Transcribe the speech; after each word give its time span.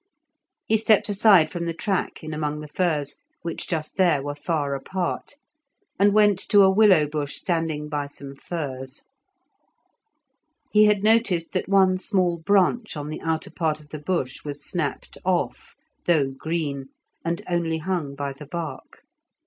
He 0.65 0.77
stepped 0.77 1.09
aside 1.09 1.51
from 1.51 1.67
the 1.67 1.75
track 1.75 2.23
in 2.23 2.33
among 2.33 2.59
the 2.59 2.67
firs, 2.67 3.17
which 3.43 3.67
just 3.67 3.97
there 3.97 4.23
were 4.23 4.33
far 4.33 4.73
apart, 4.73 5.35
and 5.99 6.11
went 6.11 6.39
to 6.49 6.63
a 6.63 6.71
willow 6.71 7.05
bush 7.07 7.35
standing 7.35 7.87
by 7.87 8.07
some 8.07 8.33
furze. 8.33 9.03
He 10.71 10.85
had 10.85 11.03
noticed 11.03 11.51
that 11.51 11.69
one 11.69 11.99
small 11.99 12.39
branch 12.39 12.97
on 12.97 13.09
the 13.11 13.21
outer 13.21 13.51
part 13.51 13.79
of 13.79 13.89
the 13.89 13.99
bush 13.99 14.43
was 14.43 14.65
snapped 14.65 15.19
off, 15.23 15.75
though 16.07 16.31
green, 16.31 16.87
and 17.23 17.43
only 17.47 17.77
hung 17.77 18.15
by 18.15 18.33
the 18.33 18.47
bark. 18.47 19.03